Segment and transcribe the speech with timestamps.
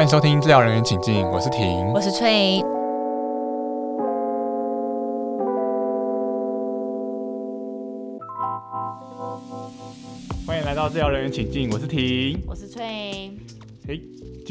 [0.00, 2.62] 欢迎收听治疗人员请进，我是婷，我是翠。
[10.46, 12.82] 欢迎来到治疗人员请进，我是婷，我是翠。
[13.88, 14.00] 哎，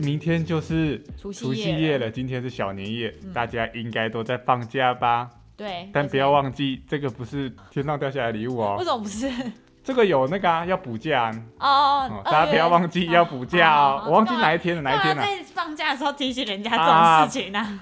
[0.04, 5.32] 明天就是除除夕夕夜了，今天是小年夜，嗯大家应该都在放假吧？
[5.58, 6.44] 对，但不要忘。
[6.44, 9.28] 忘记，这个不是天上掉下来的礼物哦为哦，什么不是？
[9.84, 14.04] 这个有那个啊，要补假哦哦，大家不要忘记要补假哦。
[14.06, 15.22] 我忘记哪一天了，哪一天了？
[15.24, 17.80] 在放假的时候提醒人家这种事情呢？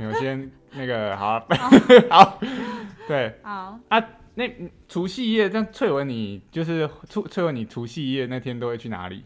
[0.00, 1.46] 有先那个 好，
[2.10, 2.38] 好，
[3.06, 3.78] 对，好。
[3.88, 9.24] 啊，那嗯除夕夜，但翠文你就是翠翠文，你除夕夜那天都会去哪里？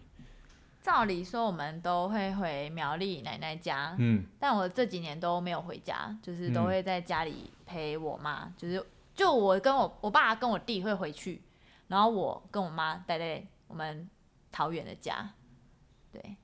[0.83, 6.67] 照理说我们都会回苗栗奶奶家，嗯，但我这几年都没有回家，就是都嗯。
[6.67, 11.41] 会在家里陪我妈，就是就我跟我我爸跟我弟会回去，
[11.89, 14.09] 然后我跟我妈待在我们
[14.51, 15.31] 桃园的家，
[16.13, 16.37] 对，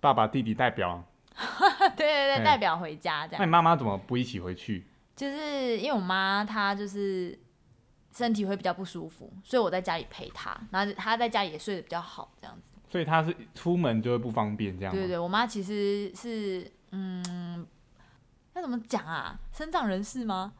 [0.00, 1.02] 爸爸弟弟代表，
[1.96, 3.50] 对对嘿对，代表回家这样那你。
[3.50, 4.86] 妈妈怎么不一起回去？
[5.16, 7.38] 就是因为我妈她就是
[8.12, 12.72] 身体会比较不舒服，所以我在家里陪她，然后她在家里也睡得比较好，这样子。
[12.88, 17.66] 所以她是出门就会不方便这样对对，我妈其实是嗯，
[18.54, 19.38] 那怎么讲啊？
[19.52, 20.52] 身障人士吗？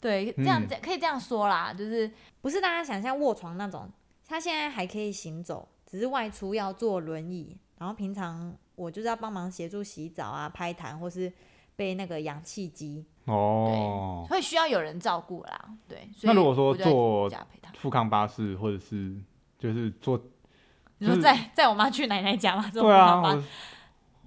[0.00, 2.10] 对，这样嗯这可以这样说啦，就是
[2.40, 3.90] 不是大家想象卧床那种，
[4.26, 7.56] 他现在还可以行走，只是外出要坐轮椅。
[7.78, 11.32] 然后平常我就是要帮忙协助洗澡啊、拍痰，或是
[11.76, 13.04] 背那个氧气机。
[13.26, 15.64] 哦，会需要有人照顾啦。
[15.86, 17.30] 对，所以那如果说坐
[17.74, 19.14] 富康巴士或者是
[19.58, 20.20] 就是坐，
[20.98, 22.64] 你说就是载载我妈去奶奶家吗？
[22.72, 23.22] 这种对啊，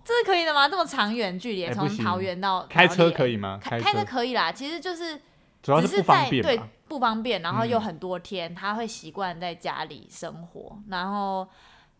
[0.05, 0.69] 这是可以的吗？
[0.69, 3.59] 这么长远距离，从桃园到开车，可以吗？
[3.61, 4.49] 开开车车可以啦。
[4.51, 5.19] 其实就是
[5.61, 6.63] 主要只是不方便在对？
[6.87, 11.47] 不方便，然后又嗯很多天，他会习惯在家里生活，然后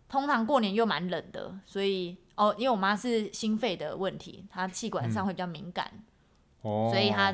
[0.09, 5.89] 通常过年又蛮冷的，所以哦，因为我妈是心肺的问题，她气管上嗯会比较敏感，
[6.61, 7.33] 哦，所以她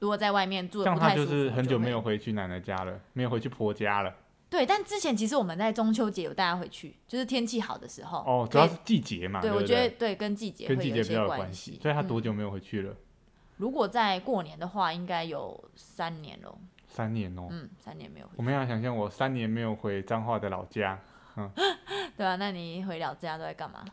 [0.00, 4.12] 如果在外面住的不太舒服，就是很久没有回去奶奶家了，没有回去婆家了。
[4.50, 4.66] 对。
[4.66, 11.78] 但之前其实我们在中秋节有带她回去，就是天气好的时候哦，主要是季节嘛，对，不我觉得对跟季节跟季节比较有关系。
[11.80, 12.92] 所以他多嗯久没有回去了？
[13.62, 16.58] 如果在过年的话，应该有三年喽。
[16.88, 17.46] 三年哦。
[17.48, 20.98] 嗯，三年没有回我没法想象我三年没有回彰化的老家。
[21.36, 21.48] 嗯
[22.18, 23.84] 对啊，那你回老家都在干嘛？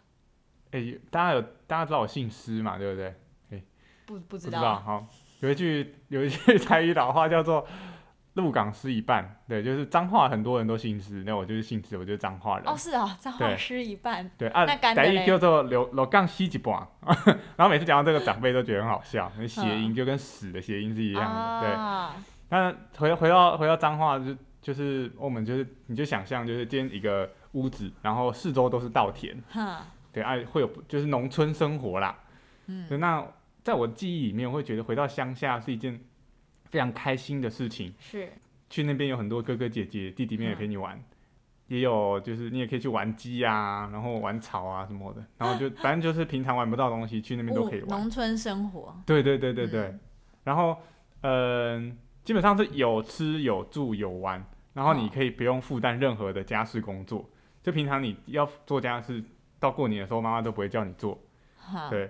[0.72, 3.13] 哎、大家有大家知道我姓施嘛，对不对？
[4.07, 4.81] 不不不知道啊。
[4.84, 5.07] 好，
[5.41, 7.63] 有一句有一句台语老话叫做
[8.34, 12.68] “鹿港失一半”，对，就是彰化很多人都姓施，那我就是姓施，我就是彰化人。
[12.68, 14.30] 哦，是哦，彰化对失一半。
[14.38, 16.88] 对啊，台语叫做“刘刘港西一半”，
[17.58, 21.62] 然后每次讲到这个，长辈都觉得很好笑，那谐音嗯就跟“死”的谐音是一样的。
[21.62, 22.16] 对，啊，
[22.50, 29.78] 那回回到回到彰化就就是我们就是你就想象就是今天一个屋子，然后四周都是稻田，哼，
[30.14, 32.16] 对，啊会有就是农村生活啦。
[32.68, 33.26] 嗯，那
[33.64, 36.00] 在我记忆里面，我会觉得回到乡下是一件
[36.69, 37.94] 非常开心的事情。
[38.00, 38.31] 是，
[38.69, 41.02] 去那边有很多哥哥姐姐、弟弟妹妹嗯陪你玩，
[41.68, 47.90] 也有就是你也可以去玩鸡啊，然后玩草啊什么的，然后就 反正就是平常玩不到东西，去那边都可以玩。
[48.00, 48.96] 农村生活。
[49.06, 50.00] 对对对对对，嗯。
[50.44, 50.78] 然后
[51.22, 54.44] 嗯、基本上是有吃有住有玩，
[54.74, 57.30] 然后你哦可以不用负担任何的家事工作，
[57.62, 59.24] 就平常你要做家事，
[59.59, 61.19] 到过年的时候妈妈都不会叫你做，
[61.90, 62.09] 对。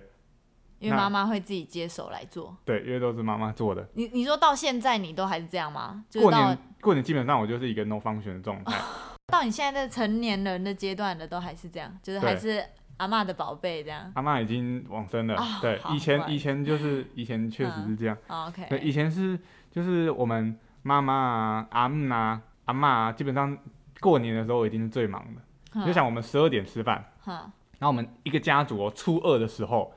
[0.80, 2.56] 因为妈妈会自己接手来做。
[2.64, 3.88] 对，因为都是妈妈做的。
[3.94, 6.04] 你你说到现在你都还是这样吗？
[6.10, 8.76] 就是到过年过年基本上我就是一个 no function 的状态，
[9.32, 12.64] 到你现在的成年人的阶段了都还是这样，就是还是
[12.96, 14.10] 阿嬷的宝贝这样。
[14.14, 15.36] 阿妈已经往生了。
[15.36, 18.16] 啊对，以前以前就是以前确实嗯是这样。
[18.26, 19.38] 哦对，OK，以前是
[19.70, 23.56] 就是我们妈妈啊、阿姆啊、阿嬷啊，基本上
[24.00, 25.42] 过年的时候一定是最忙的。
[25.78, 27.32] 你就想我们十二点吃饭，哼，
[27.78, 29.92] 然后我们一个家族哦，初二的时候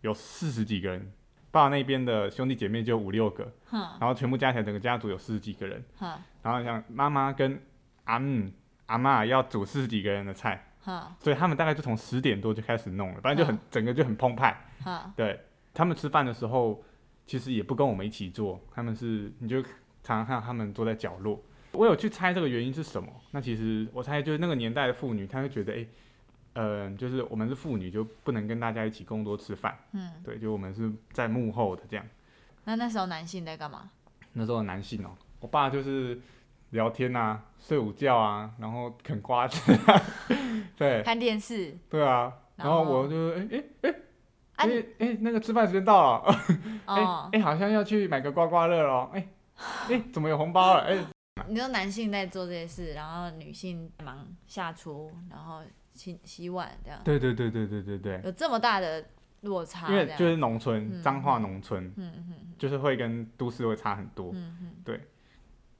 [0.00, 1.12] 有四十几个人，
[1.50, 5.82] 爸爸那边的兄弟姐妹就五六个，然后全部加起来整个家族有四十几个人。
[6.42, 7.60] 然后像妈妈跟
[8.04, 8.50] 阿姆、
[8.86, 10.72] 阿妈要煮四十几个人的菜，
[11.20, 14.56] 所以他们大概就从十点多就开始弄了，反正就很整个就很澎湃。
[15.16, 15.40] 对
[15.74, 16.82] 他们吃饭的时候，
[17.26, 19.62] 其实也不跟我们一起做，他们是你就
[20.02, 21.42] 常常看到他们坐在角落。
[21.72, 23.08] 我有去猜这个原因是什么？
[23.32, 25.86] 那其实我猜就是那个年代的妇女，她会觉得，哎、
[26.60, 29.78] 嗯、就是我们是妇女，就不能跟大家一起共桌吃饭。
[29.92, 32.04] 嗯，对，就我们是在幕后的这样。
[32.64, 33.90] 那那时候男性在干嘛？
[34.32, 35.10] 那时候男性哦、
[35.40, 36.20] 我爸就是
[36.70, 40.02] 聊天啊，睡午觉啊，然后啃瓜子、啊，
[40.76, 41.76] 对看电视。
[41.88, 43.90] 对啊，然后我就哎哎哎
[44.56, 46.34] 啊哎哎那个吃饭时间到了，
[46.86, 49.10] 哎、哦哎、，好像要去买个刮刮乐咯。
[49.14, 49.28] 哎、
[49.88, 50.82] 哎、怎么有红包了？
[50.82, 50.98] 哎、
[51.48, 55.62] 你说男性在做这些事，然后女性忙下厨，然后
[55.98, 59.04] 洗洗碗这样，对对对对对对对，有这么大的
[59.40, 64.30] 落差，因为就是农村，嗯彰化农村，嗯嗯就是会跟都市会差很多。
[64.32, 64.72] 嗯嗯。
[64.84, 64.96] 对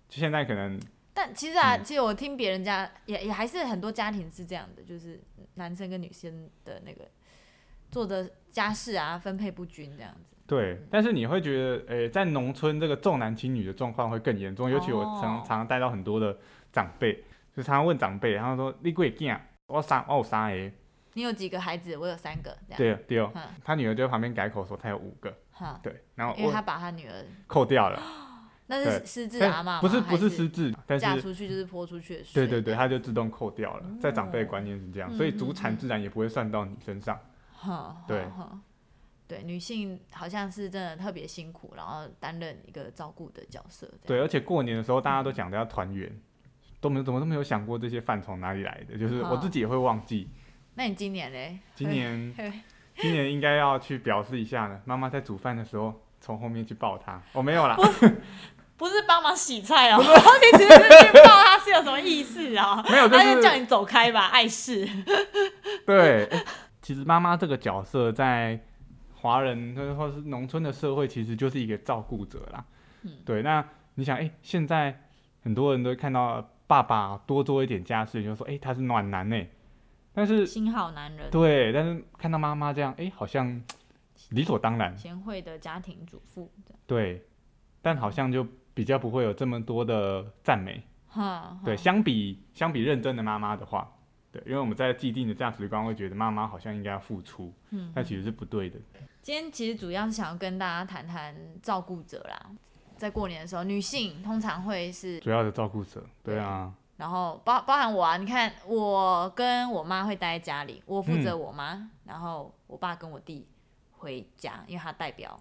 [0.08, 0.78] 就现在可能
[1.14, 5.20] 但其实啊，嗯其实我听别人家也也还是很多家庭是这样的，就是
[5.54, 7.08] 男生跟女生的那个
[7.90, 10.34] 做的家事啊分配不均这样子。
[10.46, 16.38] 对，但是你会觉得，诶、在农村这个重男轻女的状况会更严重，尤其我常哦常常带到很多的
[16.72, 17.22] 长辈，
[17.54, 19.38] 就常常问长辈，然后说你几个囝？
[19.68, 20.70] 我三我有三个，
[21.12, 21.96] 你有几个孩子？
[21.96, 22.76] 我有三个这样。
[22.76, 28.02] 对对哦，嗯，他女儿就在旁边改口说他有五个，哈，对，然后因为他把他女儿，扣掉了，
[28.66, 29.80] 那是失智但阿嬷吗？
[29.80, 32.46] 不是不是还失智，但是嫁出去就是泼出去的水。
[32.46, 37.20] 对对对，他就自动扣掉了，在长辈的观念是这样，所以祖产自然也不会算到你身上。
[37.52, 38.24] 哈，对
[39.26, 43.86] 对，女性好像是真的特别辛苦，然后担任一个照顾的角色。
[44.00, 46.10] 这对，而且过年的时候大家都讲的要团圆，
[46.80, 50.28] 都没有怎么都没有想过这些饭从哪里来的，就是我自己也会忘记。
[50.74, 51.58] 那你今年嘞？
[51.74, 52.34] 今年
[52.96, 57.76] 今年应该要去表示一下呢，妈妈在煮饭的时候从后面去抱她，我、没有啦，
[58.76, 62.84] 不是帮忙洗菜哦， 你只是去抱她是有什么意思啊？
[62.88, 64.88] 没有，就他就叫你走开吧，碍事。
[65.86, 66.24] 对。
[66.26, 66.44] 诶
[66.80, 68.58] 其实妈妈这个角色在
[69.16, 72.64] 华人或或是农村的社会，其实就是一个照顾者啦。
[73.02, 73.62] 嗯对，那
[73.96, 74.98] 你想，哎、现在
[75.42, 79.44] 很多人都看到爸爸多做一点家事，就说，哎、他是暖男呢。
[80.12, 83.60] 但是心好男人，对，但是看到妈妈这样，哎、好像
[84.30, 86.50] 理所当然，贤惠的家庭主妇，
[86.86, 87.24] 对，
[87.80, 90.82] 但好像就比较不会有这么多的赞美。
[91.06, 93.90] 哈，对，相比相比认真的妈妈的话，
[94.30, 98.78] 对，因为我们在既定的价值观会觉得妈妈好像应该要付出，嗯但其实是不对的。
[99.22, 102.50] 今天其实主要是想要跟大家谈谈照顾者啦，
[102.98, 113.46] 在过年的时候，女性通常会是，主要的照顾者，对啊，然后包包含我啊，你看我跟我妈会待在家里，我负责嗯我妈，然后我爸跟我弟
[113.92, 115.38] 回家，因为他代表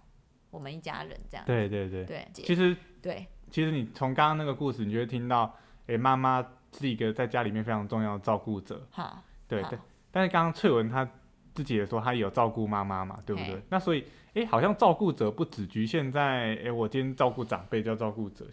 [0.52, 1.46] 我们一家人这样。
[1.46, 2.06] 对对对。
[2.06, 5.54] 对其实对，其实你从刚刚那个故事，你就会听到，
[5.88, 6.46] 诶，妈妈
[6.78, 9.80] 是一个在家里面非常重要的照顾者，好，对，对但
[10.12, 11.10] 但是刚刚翠文她
[11.54, 13.60] 自己也说，她也有照顾妈妈嘛，对不对？
[13.70, 14.06] 那所以，
[14.38, 18.46] 诶，好像照顾者不只局限在，诶，我今天照顾长辈叫照顾者，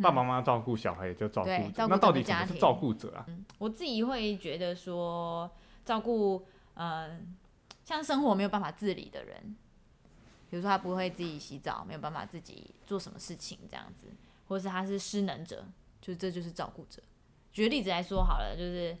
[0.00, 3.24] 爸爸妈妈照顾小孩也叫照顾者，那到底什么是照顾者啊？
[3.26, 5.50] 嗯，我自己会觉得说，
[5.84, 7.34] 照顾，嗯、
[7.84, 9.56] 像生活没有办法自理的人，
[10.48, 14.06] 比如说他不会自己洗澡，没有办法自己做什么事情这样子，
[14.46, 15.64] 或者是他是失能者，
[16.00, 17.02] 就这就是照顾者。
[17.52, 18.96] 举个例子来说好了，就是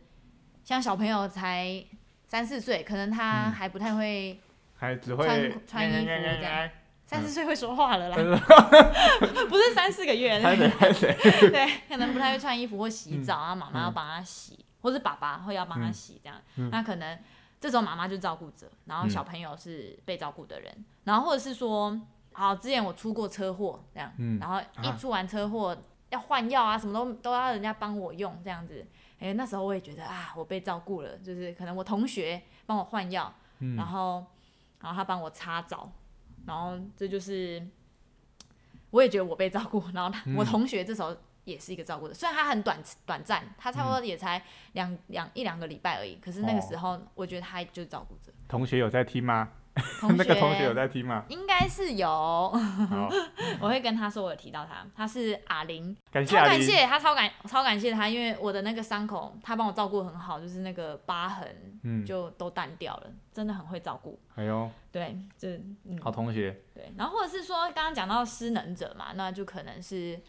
[0.64, 1.84] 像小朋友才
[2.26, 4.40] 三四岁，可能他嗯还不太会，
[4.76, 5.26] 还只会
[5.66, 6.70] 穿穿衣服这样。
[7.06, 8.16] 三四岁会说话了啦，
[9.48, 13.92] 不是三四个月， 对，可能不太会穿衣服或洗澡啊，妈妈要嗯。
[13.94, 16.70] 帮他洗，或是爸爸会要帮他洗这样，嗯。
[16.70, 17.18] 那可能
[17.60, 19.10] 这时候妈妈就照顾者，然后嗯。
[19.10, 22.00] 小朋友是被照顾的人，然后或者是说，
[22.32, 25.76] 好，之前我出过车祸这样，嗯然后一啊出完车祸
[26.08, 28.84] 要换药啊，什么都都要人家帮我用这样子，
[29.20, 33.76] 哎、那时候我也觉得啊，我被照顾了，就是可能我同学帮我换药，嗯。
[33.76, 34.24] 然后
[34.84, 35.90] 然后他帮我擦澡，
[36.46, 37.66] 然后这就是
[38.90, 44.44] 我也觉得我被照顾，然后他、我嗯同学这时候也是一个照顾的，虽然他很短短暂，他差不嗯多也才
[44.74, 46.66] 两两一两个礼拜而已，可是那个哦。
[46.68, 49.48] 时候我觉得他就是照顾者，同学有在听吗？
[50.00, 51.24] 同学 那个同学有在听吗？
[51.30, 53.08] 应该是有，好，
[53.64, 64.20] 我会跟他说我有提到他，他是阿玲，感谢阿玲，超感谢他超感超感谢他，因为我的那个伤口他帮我照顾得很好，就是那个疤痕嗯，就都淡掉了，真的很会照顾。
[64.34, 65.98] 哎呦，对，这嗯。
[66.02, 70.20] 好同学，对，然后或者是说刚刚讲到失能者嘛，那就可能是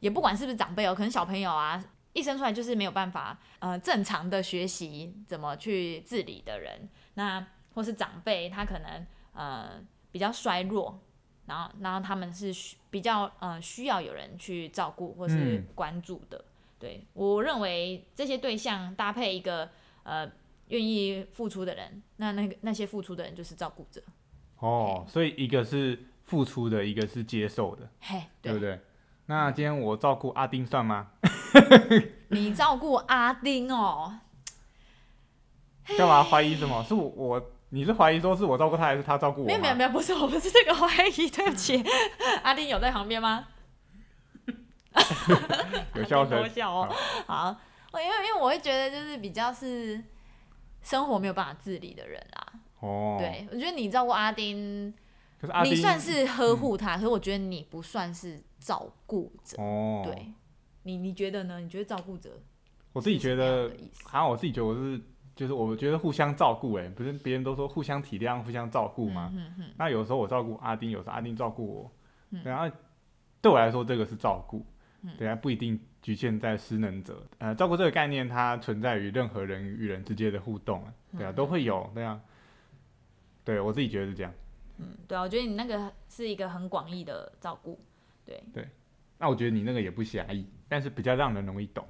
[0.00, 9.80] 也不管是不是长辈哦，可能小朋友啊，一生出来就是没有办法呃正常的学习怎么去自理的人，那或是长辈他可能呃
[10.12, 10.98] 比较衰弱，
[11.46, 16.44] 然后然后他们是需比较呃需要有人去照顾或是嗯关注的。
[16.78, 19.70] 对我认为这些对象搭配一个
[20.02, 20.30] 呃
[20.68, 24.02] 愿意付出的人，那那个那些付出的人就是照顾者。
[24.58, 28.80] 哦，所以一个是付出的，一个是接受的，嘿，对不对？
[29.26, 31.12] 那今天我照顾阿丁算吗？
[32.28, 34.18] 你照顾阿丁哦，
[35.96, 36.82] 干嘛怀疑什么？
[36.84, 39.46] 是我我你是怀疑说是我照顾他，还是他照顾我？
[39.46, 41.82] 没有没有没有，不是我不是这个怀疑，对不起，
[42.42, 43.48] 阿丁有在旁边吗？
[45.94, 46.54] 有笑声阿丁偷。
[46.54, 46.88] 笑哦。
[47.26, 47.56] 好，
[47.92, 50.02] 我因为因为我会觉得就是比较是
[50.82, 52.52] 生活没有办法自理的人啦。
[52.80, 54.94] 哦，，对，我觉得你照顾阿丁，
[55.40, 59.60] 可是阿丁你算是呵护他，可是我觉得你不算是照顾者。
[59.60, 60.32] 哦，对，
[60.84, 61.58] 你你觉得呢？
[61.60, 62.40] 你觉得照顾者
[62.92, 63.70] 我自己觉得
[64.04, 64.98] 好像我自己觉得我是
[65.36, 69.30] 就是我觉得互相照顾，哎，不是别人都说互相体谅、互相照顾吗？
[69.36, 71.92] 嗯嗯那有时候我照顾阿丁，有时候阿丁照顾我，
[72.30, 72.72] 嗯对啊，
[73.42, 74.64] 对我来说这个是照顾，
[75.02, 77.22] 嗯对啊，不一定局限在失能者。
[77.36, 82.18] 呃，照顾这个概念，它存在于任何人与人之间的互动啊，对啊，嗯都会有，对啊，
[83.44, 84.32] 对我自己觉得是这样。
[84.78, 87.78] 嗯，对啊，我觉得你那个是一个很广义的照顾，
[88.24, 88.66] 对对，
[89.18, 91.86] 那我觉得你那个也不狭义，但是比较让人容易懂。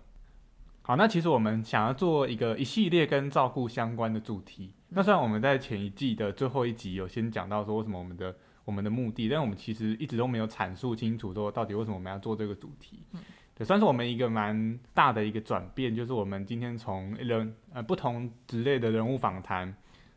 [0.86, 4.72] 好，那其实我们想要做一个一系列跟照顾相关的主题。
[4.90, 8.32] 那虽然我们在前一季的最后一集有先讲到说为什么我们的
[8.64, 13.00] 我们的目的，但我们其实一直都没有阐述清楚说到底为什么我们要做这个主题。
[13.14, 13.20] 嗯
[13.56, 19.74] 对，算是我们一个蛮大的一个转变，就是我们今天从人呃不同职类的人物访谈，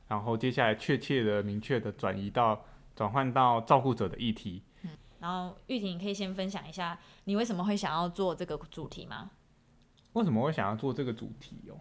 [0.07, 2.63] 然后接下来确切的、明确的转移到
[2.95, 4.61] 转换到照顾者的议题。
[4.83, 9.31] 嗯然后玉婷，你可以先分享一下你为什么会想要做这个主题吗？
[10.13, 11.79] 为什么会想要做这个主题哦？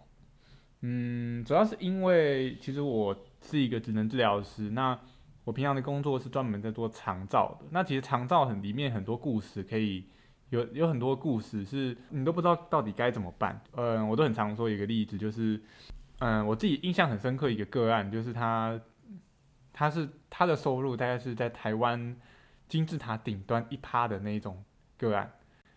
[0.81, 4.97] 嗯，主要是因为其实我是一个职能治疗师，那
[5.43, 7.65] 我平常的工作是专门在做长照的。
[7.71, 10.05] 那其实长照很里面很多故事可以
[10.51, 13.59] 有有很多故事是你都不知道到底该怎么办。
[13.75, 15.59] 嗯，我都很常说一个例子，就是
[16.19, 18.79] 嗯，我自己印象很深刻一个个案，就是他
[19.73, 22.15] 他是他的收入大概是在台湾
[22.69, 24.63] 金字塔顶端一趴的那一种
[24.97, 25.33] 个案。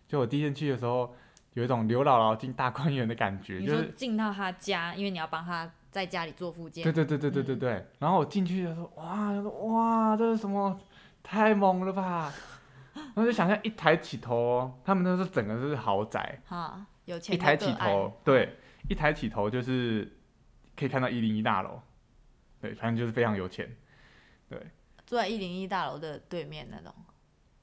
[0.07, 1.13] 就我第一天去的时候。
[1.53, 7.85] 有一种刘姥姥进大观园的感觉，就是进到他家，因为你要帮他在家里做复健，对对对对对对对。
[7.99, 10.79] 然后我进去的时候，哇，哇，这是什么？
[11.21, 12.33] 太猛了吧！
[12.93, 18.57] 然后就想象一抬起头，他们那是整个是豪宅，哈，有钱一抬起头，对，
[18.89, 20.11] 一抬起头就是
[20.75, 21.81] 可以看到一零一大楼，
[22.59, 23.73] 对，反正就是非常有钱，
[24.49, 24.59] 对。
[25.05, 26.93] 住在一零一大楼的对面那种。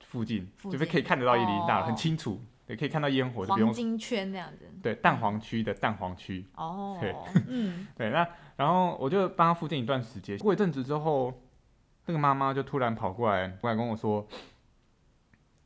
[0.04, 0.78] 附近附近。
[0.78, 1.86] 就是可以看得到一零一大楼，哦。
[1.88, 4.64] 很清楚，对，可以看到烟火，就不用黄金圈那样子。
[4.80, 7.12] 对蛋黄区的蛋黄区，哦对，
[7.48, 8.24] 嗯，对，那
[8.56, 11.34] 然后我就帮他附近一段时间，过一阵子之后，
[12.06, 14.24] 那个妈妈就突然跑过来，过来跟我说，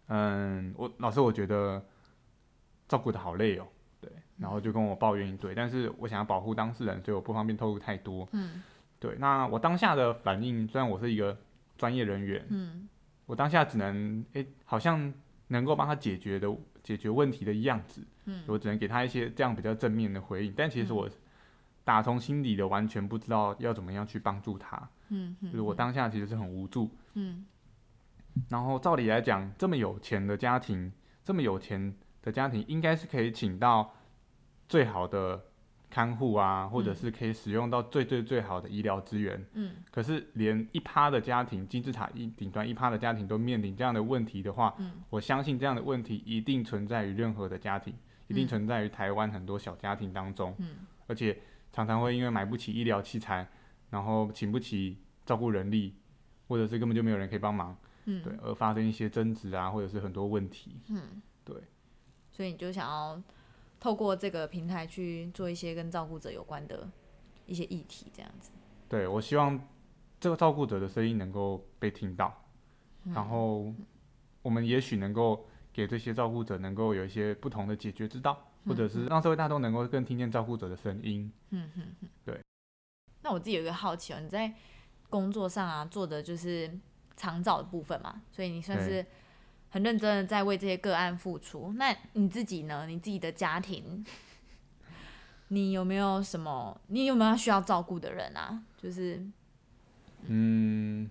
[0.09, 1.85] 嗯，我老师我觉得
[2.89, 3.67] 照顾的好累哦，
[4.01, 8.63] 对，然后就跟我抱怨一堆，但是我想要保护当事人，所以我不方便透露太多，嗯，
[8.99, 11.37] 对，那我当下的反应，虽然我是一个
[11.77, 12.89] 专业人员，嗯，
[13.27, 15.13] 我当下只能，诶，好像
[15.49, 16.49] 能够帮他解决的
[16.85, 21.11] 解决问题的样子，嗯，我只能给他一些这样比较正面的回应，但其实我
[21.83, 26.91] 打从心底的完全不知道要怎么样去帮助他，嗯，就是我当下其实是很无助。
[27.15, 27.45] 嗯，
[28.49, 30.93] 然后照理来讲，这么有钱的家庭，
[31.25, 33.95] 这么有钱的家庭，应该是可以请到
[34.69, 35.43] 最好的
[35.95, 39.47] 看护啊，或者是可以使用到最最最好的医疗资源。
[39.53, 47.95] 嗯，可是连一趴的家庭，金字塔一顶端一趴的家庭都面临这样的问题的话，嗯，我相信这样的问题一定存在于任何的家庭，
[48.27, 50.53] 一定嗯存在于台湾很多小家庭当中。
[50.59, 51.39] 嗯，而且
[51.73, 53.47] 常常会因为买不起医疗器材，
[53.91, 55.95] 然后请不起照顾人力，
[56.49, 60.81] 或者是根本就没有人可以帮忙，嗯，对，而发生一些争执啊，或者是很多问题。
[60.89, 61.55] 嗯，对，
[62.33, 63.23] 所以你就想要
[63.85, 66.89] 透过这个平台去做一些跟照顾者有关的
[67.45, 68.51] 一些议题，这样子。
[68.89, 69.61] 对我希望
[70.19, 72.47] 这个照顾者的声音能够被听到，
[73.05, 73.75] 嗯然后
[74.41, 81.31] 我们也许能够给这些照顾者能够有一些不同的解决之道，或者是让社会大众能够更听见照顾者的声音。
[81.51, 82.41] 嗯嗯嗯，对。
[83.21, 84.51] 那我自己有一个好奇哦，你在
[85.11, 86.73] 工作上啊做的就是
[87.17, 89.05] 长照的部分嘛，所以你算是
[89.75, 91.73] 很认真的在为这些个案付出。
[91.77, 92.87] 那你自己呢？
[92.87, 94.07] 你自己的家庭，
[95.49, 96.81] 你有没有什么？
[96.87, 98.63] 你有没有需要照顾的人啊？
[98.77, 99.21] 就是
[100.29, 101.11] 嗯，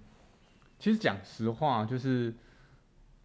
[0.79, 2.34] 其实讲实话，就是，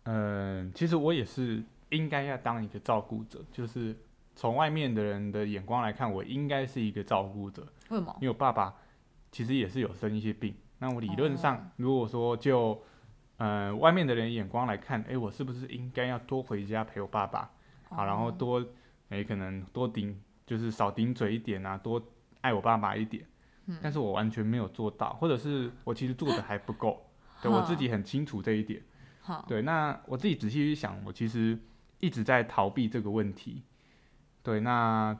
[0.06, 3.94] 嗯、其实我也是应该要当一个照顾者，就是
[4.34, 8.12] 从外面的人的眼光来看，我应该是一个照顾者，为什么？
[8.20, 8.74] 因为我爸爸
[9.30, 10.52] 其实也是有生一些病。
[10.80, 12.82] 那我理论上，如果说就，
[13.38, 17.50] 呃，外面的人眼光来看，诶，我是不是应该要多回家陪我爸爸？
[17.88, 18.64] 好，然后多，
[19.08, 22.02] 诶，可能多顶，就是少顶嘴一点啊，多
[22.42, 23.24] 爱我爸爸一点。
[23.82, 27.06] 但是我完全没有做到，或者是我其实做的还不够，
[27.42, 28.82] 对我自己很清楚这一点。
[29.20, 31.58] 好，对，那我自己仔细去想，我其实
[32.00, 33.62] 一直在逃避这个问题。
[34.42, 35.14] 对，那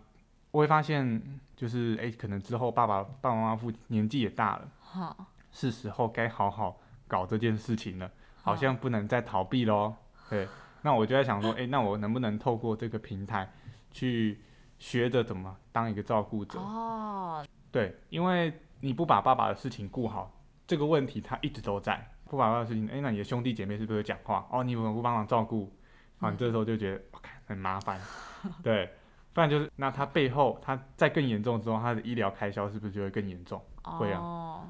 [0.50, 1.22] 我会发现，
[1.54, 8.09] 就是诶，可能之后爸爸爸爸妈妈父年纪也大了，好，是时候该好好搞这件事情了，
[8.43, 9.95] 好像不能再逃避喽。
[10.31, 10.47] 对，
[10.83, 13.50] 那我就在想说，诶，那我能不能透过这个平台
[13.91, 14.41] 去
[14.79, 16.59] 学着怎么当一个照顾者？
[16.61, 20.31] 哦，对，因为你不把爸爸的事情顾好，
[20.67, 22.12] 这个问题他一直都在。
[22.31, 24.47] 不把爸爸的事情，哎，那你的兄弟姐妹是不是有讲话？
[24.53, 25.73] 哦，你怎么不帮忙照顾？
[26.21, 27.03] 啊，你这时候就觉得，
[27.47, 27.99] 很麻烦。
[28.62, 28.91] 对，
[29.33, 33.59] 不然就是那他背后他在更严重之后，他的医疗开销是不是就会更严重？
[33.83, 34.69] 会啊哦，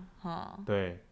[0.65, 1.03] 对，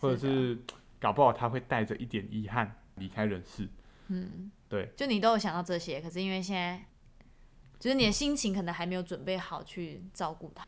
[0.00, 0.58] 或者是
[0.98, 3.68] 搞不好他会带着一点遗憾离开人世。
[4.08, 6.84] 嗯，对，就你都有想到这些，可是因为现在
[7.78, 10.64] 就是你的心情可能还没有准备好去照顾他。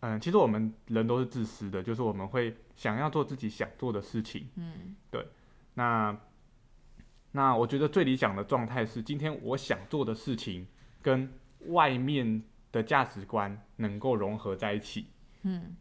[0.00, 4.48] 嗯，其实我们人都是自私的，就是我们会想要做自己想做的事情。
[4.56, 5.26] 嗯对
[5.74, 6.16] 那
[7.32, 10.66] 那我觉得最理想的状态是，今天我想做的事情
[11.02, 11.30] 跟
[11.68, 15.06] 外面的价值观能够融合在一起，
[15.42, 15.76] 嗯，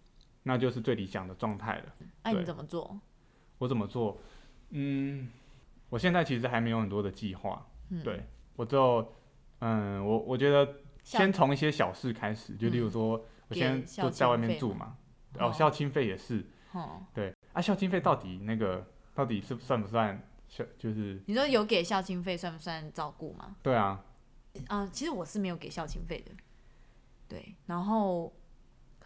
[0.48, 1.86] 那就是最理想的状态了。
[2.24, 3.00] 那你怎么做？
[3.58, 4.20] 我怎么做？
[4.70, 5.28] 嗯，
[5.90, 8.24] 我现在其实还没有很多的计划，嗯，对
[8.56, 9.16] 我只有，
[9.60, 13.10] 嗯，我我觉得先从一些小事开始，就例如嗯说，
[13.48, 14.98] 我给现在孝就在外面住嘛，
[15.40, 18.86] 哦，哦孝亲费也是，哦，对啊，孝亲费到底那个
[19.16, 20.64] 到底是算不算孝？
[20.78, 23.56] 就是你说有给孝亲费算不算照顾吗？
[23.64, 24.04] 对啊，
[24.68, 26.32] 啊、其实我是没有给孝亲费的，
[27.28, 28.34] 对，然后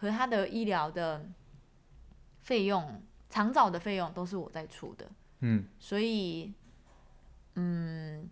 [0.00, 1.28] 可是他的医疗的
[2.40, 5.06] 费用、长照的费用都是我在出的，
[5.40, 6.54] 嗯，所以，
[7.56, 8.26] 嗯，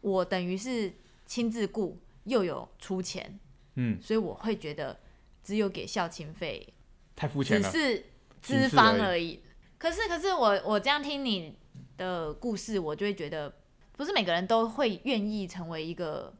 [0.00, 0.94] 我等于是
[1.26, 3.38] 亲自雇又有出钱，
[3.74, 4.98] 嗯，所以我会觉得
[5.44, 6.72] 只有给孝亲费
[7.14, 8.04] 太肤浅了，只是
[8.40, 9.42] 资方而已。
[9.76, 11.54] 可是，可是我我这样听你
[11.98, 13.54] 的故事，我就会觉得，
[13.92, 16.32] 不是每个人都会愿意成为一个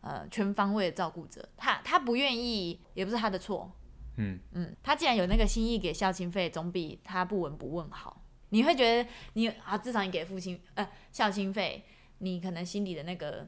[0.00, 1.48] 呃全方位的照顾者。
[1.56, 3.70] 他他不愿意，也不是他的错。
[4.16, 8.24] 嗯，嗯，他既然有那个心意给孝亲费，总比他不闻不问好。
[8.50, 11.84] 你会觉得你啊，至少你给父亲呃孝亲费，
[12.18, 13.46] 你可能心里的那个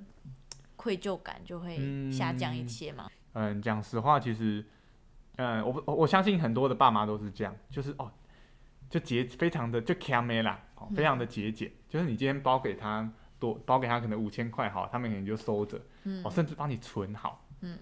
[0.77, 3.11] 愧疚感就会下降一些嘛。
[3.33, 4.65] 嗯，讲实话，其实，
[5.37, 8.13] 嗯，我我我相信很多的爸妈都是这样，就是哦，
[8.89, 17.77] 就节非常的就 c a m 啦，哦，非常的节俭，就是你今天包给他多包给他可能五千块好，他们可能就收着，嗯哦，甚至帮你存好，嗯，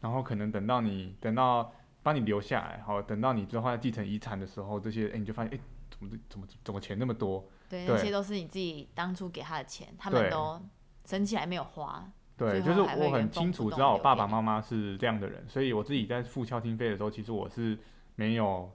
[0.00, 1.72] 然后可能等到你等到
[2.04, 5.58] 帮你留下来，好，等到你之后要继承遗产的时候，这些哎你就发现哎
[5.90, 10.62] 怎么怎么怎么钱那么多，对，对那些都是你自己当初给他的钱，他们都
[11.04, 12.08] 存起来没有花。
[12.36, 17.76] 对，就是我很清楚知道我爸爸妈妈是这样的人，所以我自己在付孝亲费的时候，其实我是
[18.14, 18.70] 没有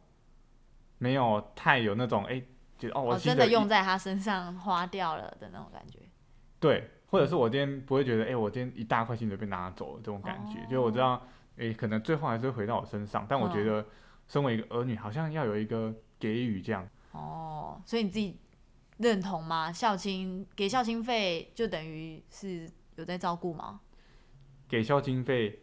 [0.98, 2.44] 没有太有那种哎，
[2.78, 6.00] 觉得哦，真的用在他身上花掉了的那种感觉。
[6.64, 11.22] 对，或者是我今天不会觉得哎，我今天一大块薪水被拿走了这种感觉，就我知道
[11.58, 13.86] 哎，可能最后还是会回到我身上，但我觉嗯得
[14.30, 16.88] 身为一个儿女，好像要有一个给予这样。
[17.12, 18.40] 哦，所以你自己
[19.00, 19.74] 认同吗？
[19.74, 23.82] 孝亲给孝亲费就等于是有在照顾吗？
[24.70, 25.60] 给孝经费，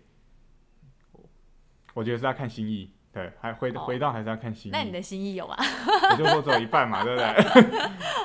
[1.95, 4.73] 我觉得是要看心意，对，还回、哦回到还是要看心意。
[4.73, 5.57] 那你的心意有吗？
[6.13, 7.27] 我就说只有一半嘛，对不对？
[7.63, 7.79] 对，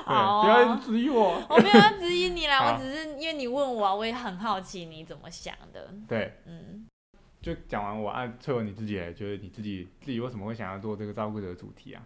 [0.06, 1.42] 哦不要质疑我。
[1.48, 5.92] 我没有要质疑你啦， 我只是因为你问我啊，我也很好奇你怎么想的。
[6.08, 6.86] 对，嗯，
[7.42, 12.02] 就讲完我按翠文你自己嘞，觉得你自己自己为什么会想要做这个照顾者的主题啊？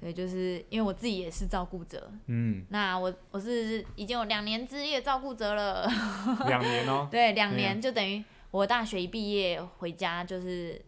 [0.00, 5.88] 对，就是因为我自己也是照顾者，嗯，那我我是已经有两年之业照顾者了。
[6.46, 10.78] 两年哦、对，两年就等于我大学一毕业回家就是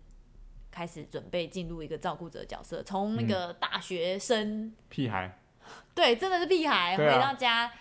[0.77, 5.39] 开始准备进入一个照顾者角色，从那嗯个大学生，屁孩，
[5.97, 7.73] 对，真的是屁孩，啊回到家，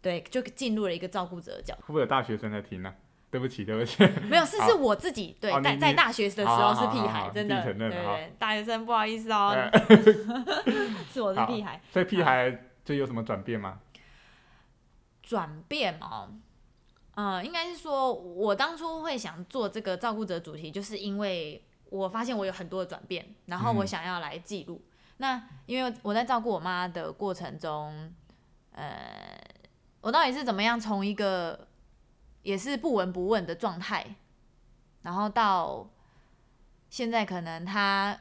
[0.00, 1.80] 对，就进入了一个照顾者的角色。
[1.80, 2.94] 会不会有大学生在听呢、
[3.32, 4.06] 对不起，对不起。
[4.30, 9.68] 没有，是是我自己对，在在大学的时候是屁孩真的，对对，大学生不好意思哦，哎
[11.12, 11.80] 是我是屁孩。
[11.92, 13.80] 所以屁孩就有什么转变吗？
[15.20, 16.30] 转变哦，
[17.16, 24.80] 嗯，应该是说，我当初会想做这个照顾者主题，就是因为我发现我有很多的转变，然后我嗯想要来记录。
[25.18, 28.12] 那因为我在照顾我妈的过程中，
[28.72, 29.36] 呃，
[30.00, 31.66] 我到底是怎么样从一个
[32.42, 34.14] 也是不闻不问的状态，
[35.02, 35.90] 然后到
[36.88, 38.16] 现在可能她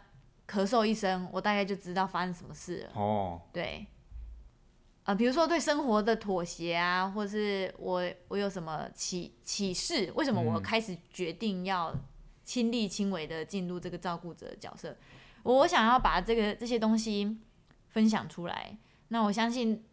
[0.48, 3.00] 咳嗽一声，我大概就知道发生什么事了。
[3.00, 3.86] 哦，对，
[5.04, 11.94] 呃，比如说对生活的妥协啊，或是我我有什么启启示，为什么我嗯开始决定要
[12.48, 14.96] 亲力亲为的进入这个照顾者的角色？
[15.44, 17.38] 我我想要把这个这些东西
[17.90, 18.78] 分享出来。
[19.10, 19.84] 那我相信，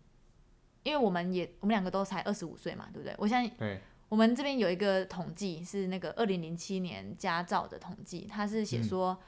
[0.84, 3.12] 因为我们也我们两个都才二十五岁嘛，对不对？
[3.18, 9.18] 我相信对，我们这边有一个统计，是那个二零零七年家照的统计，它是写嗯说，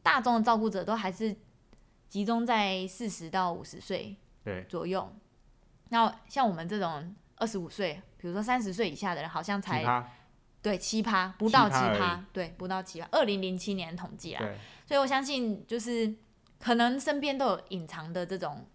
[0.00, 1.36] 大众的照顾者都还是
[2.08, 5.12] 集中在四十到五十岁对，左右。
[5.88, 9.82] 那像我们这种二十五岁，比如说三十岁以下的人，好像才
[10.62, 13.08] 对七趴，不到七七趴对，不到七趴。
[13.10, 14.40] 二零零七年统计啦，
[14.86, 16.14] 所以我相信就是
[16.58, 18.66] 可能身边都有隐藏的这种，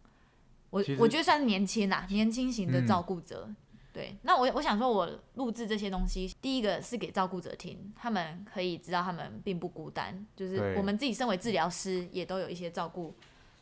[0.69, 3.49] 我我觉得算是年轻啦，年轻型的嗯照顾者。
[3.93, 13.15] 对，那我我想说，我录制这些东西，第一个是给照顾者听，他们可以知道他们并不孤单，就是我们自己身为治疗师，也都有一些照顾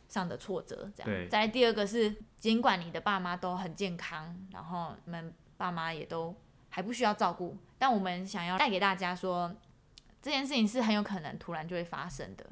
[0.08, 1.28] 上的挫折，这样。
[1.28, 6.34] 再来第二个是，尽管你的爸妈都很健康，然后你们爸妈也都
[6.68, 9.54] 还不需要照顾，但我们想要带给大家说，
[10.22, 12.46] 这件事情是很有可能突然就会发生的，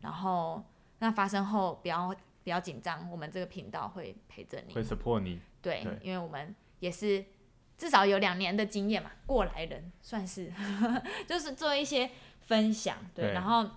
[0.00, 0.64] 然后
[1.00, 2.08] 那发生后不要
[2.42, 4.82] 不要紧张，我们这个频道会陪着你会。
[4.82, 5.38] support 你。
[5.60, 7.22] 对，对因为我们也是
[7.76, 10.50] 至少有两年的经验嘛，过来人算是，
[11.28, 13.70] 就是做一些分享，对，对然后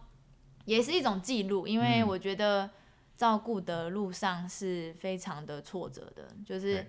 [0.63, 2.69] 也是一种记录，因为嗯我觉得
[3.17, 6.87] 照顾的路上是非常的挫折的，就是对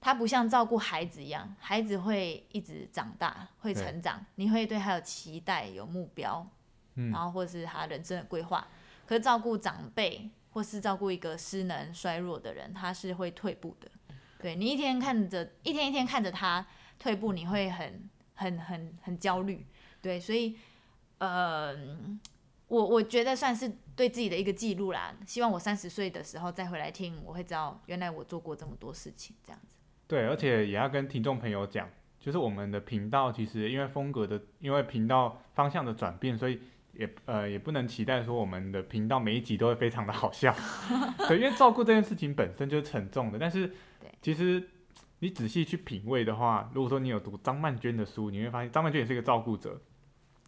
[0.00, 6.46] 它不像照顾孩子一样，孩子会一直长大，会成长，你会对他有期待、有目标，
[6.94, 8.66] 嗯然后或者是他人生的规划。
[9.04, 13.90] 可是照顾长辈或是照顾一个失能衰弱的人，他是会退步的。
[14.38, 16.64] 对你一天看着一天一天看着他
[16.98, 19.66] 退步，你会很很很很焦虑。
[20.00, 20.56] 对，所以
[21.18, 21.74] 呃，
[22.68, 25.14] 我我觉得算是对自己的一个记录啦。
[25.26, 29.76] 希望我三十岁的时候再回来听，我会知道原来我做过这么多事情，这样子。
[30.08, 31.88] 对，而且也要跟听众朋友讲，
[32.20, 36.60] 就是我们的频道其实因为风格的，因为频道方向的转变，所以
[36.92, 40.54] 也呃也不能期待说我们的频道每一集都会非常的好笑。
[41.28, 43.72] 对，因为照顾这件事情本身就是沉重的，但是
[44.22, 44.62] 其实
[45.18, 49.80] 你仔细去品味的话，如果说你有读张曼娟的书，你会发现张曼娟也是一个照顾者。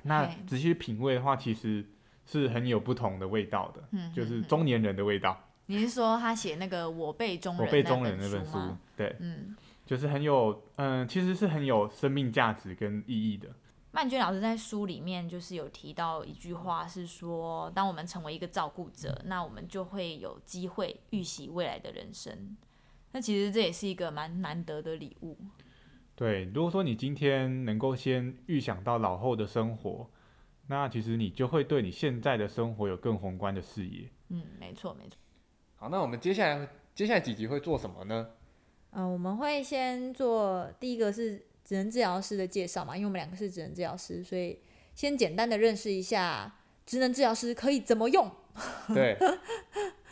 [0.05, 1.85] 那仔细去品味的话，其实
[2.25, 5.37] 是很有不同的味道的，嗯，就是中年人的味道。
[5.71, 9.55] 你是说他写那个《我辈中人》我被中人那那本书吗？，对，嗯，
[9.85, 13.49] 就是很有，嗯、其实是很有生命价值跟意义的。
[13.91, 22.57] 曼娟老师在书里面就是有提到一句话，是说，当我们成为一个照顾者，那我们就会有机会预习未来的人生。
[23.13, 25.37] 那其实这也是一个蛮难得的礼物。
[26.15, 30.09] 对，如果说你今天能够先预想到老后的生活，
[30.69, 34.11] 那其实你就会对你现在的生活有更宏观的视野。
[34.29, 35.17] 嗯，没错没错。
[35.81, 38.31] 好，那我们接下来接下来几集会做什么呢？
[38.91, 44.61] 嗯、我们会先做第一个是职能治疗师的介绍嘛，因为我们两个是职能治疗师，所以
[44.97, 46.53] 先简单的认识一下
[46.85, 48.29] 职能治疗师可以怎么用，
[48.93, 49.17] 对，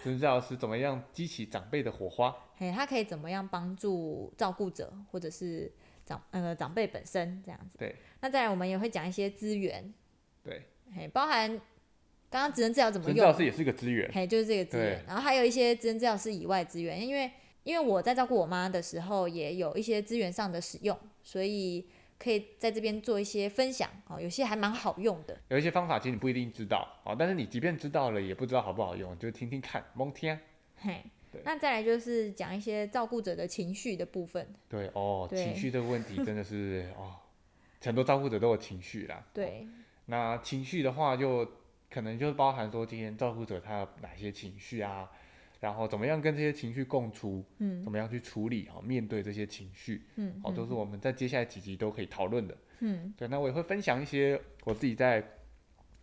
[0.04, 2.32] 职能治疗师怎么样激起长辈的火花？
[2.54, 5.72] 嘿，他可以怎么样帮助照顾者或者是
[6.04, 7.76] 长那个长辈本身这样子。
[7.76, 9.92] 对，那再来我们也会讲一些资源，
[10.44, 10.62] 对，
[10.94, 11.60] 嘿，包含
[12.30, 14.10] 刚刚职能治疗怎么用，职能治疗师也是一个资源。
[14.12, 17.30] 嘿，就是这个资源，然后还有一些职能治疗师以外资源，因为
[17.64, 21.86] 因为我在照顾我妈的时候，也有一些资源上的使用，所以
[22.18, 25.36] 可以在这边做一些分享哦，有些还蛮好用的。
[25.48, 30.38] 有一些方法其实你不一定知道，哦，但是你即便知道了，也不知道好不好用，就听听看，蒙听。
[30.76, 34.54] 嘿对，那再来就是讲一些照顾者的情绪的部分。
[34.68, 37.14] 对哦，对情绪这个问题真的是哦，
[37.82, 39.24] 很多照顾者都有情绪啦。
[39.32, 39.66] 对，
[40.06, 41.44] 那情绪的话就，
[41.90, 45.10] 可能就包含说今天照顾者他有哪些情绪啊，
[45.60, 52.56] 然后怎么样跟这些情绪共处，嗯怎么样去处理哈、面对这些情绪，嗯，好、都是我们在接下来几集都可以讨论的。
[52.80, 55.24] 嗯对，那我也会分享一些我自己在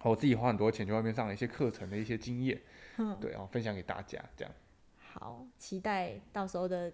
[0.01, 2.59] 我自己花很多钱去外面上了一些课程的一些经验，
[2.97, 4.53] 嗯，对，然后分享给大家，这样。
[4.97, 6.91] 好，期待到时候的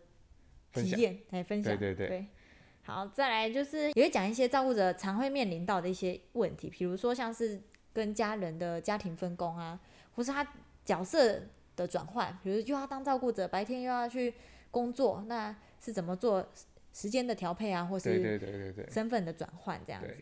[0.72, 1.78] 分享体验来分享。
[1.78, 2.26] 对对对
[2.84, 7.62] 好，再来就是也会讲一些照顾者常会面临到的一些问题，比如说像是
[7.94, 9.80] 跟家人的家庭分工啊，
[10.16, 10.46] 或是他
[10.86, 11.42] 角色
[11.76, 14.34] 的转换，比如又要当照顾者，白天又要去
[14.72, 16.48] 工作，那是怎么做
[16.94, 20.16] 时间的调配啊，或是对对对对对，身份的转换这样子。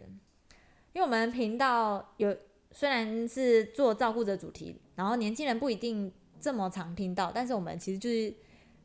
[0.93, 2.35] 因为我们频道有
[2.71, 8.33] 虽然是做照顾者主题，然后年轻人不一定这么常听到，但是我们其实就是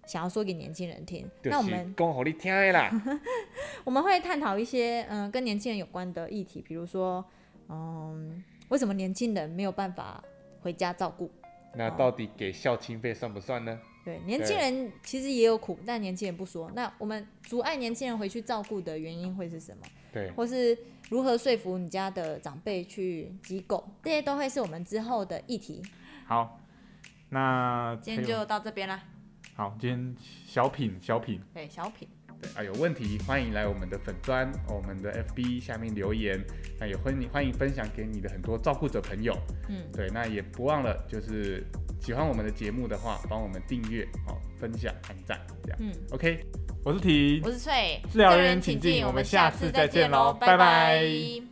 [0.06, 1.28] 想要说给年轻人听。
[1.44, 2.90] 那我们讲给你听的啦。
[3.84, 7.24] 我们会探讨一些嗯、跟年轻人有关的议题，比如说
[7.68, 8.42] 嗯
[8.72, 10.24] 为什么年轻人没有办法
[10.62, 11.30] 回家照顾？
[11.74, 13.78] 那到底给孝亲费算不算呢？
[14.02, 16.70] 对，年轻人其实也有苦，但年轻人不说。
[16.74, 19.82] 那我们阻碍年轻人回去照顾的原因会是什么？
[20.10, 20.76] 对，或是
[21.10, 25.82] 如何说服你家的长辈去机构，这些都会是我们之后的议题。
[26.26, 26.58] 好，
[27.28, 29.04] 那今天就到这边啦。
[29.54, 32.08] 好，今天小品小品，对，小品。
[32.42, 36.38] 对啊，有问题欢迎来我们的粉砖、我们的 FB 下面留言，
[36.78, 39.32] 那也欢迎欢迎分享给你的很多照顾者朋友。
[39.68, 41.64] 嗯，对，那也不忘了就是
[42.00, 45.78] 喜欢我们的节目的话，帮我们订阅、哦分享、按赞，这样。
[45.80, 46.44] 嗯，OK，
[46.84, 51.51] 我是提我是翠，治疗人人请进，我们下下次再见见喽，喽拜拜拜拜